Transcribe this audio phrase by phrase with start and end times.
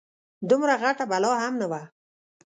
[0.49, 1.81] دومره غټه بلا هم نه وه.